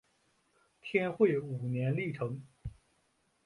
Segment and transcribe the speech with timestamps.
[0.81, 2.41] 天会五年历成。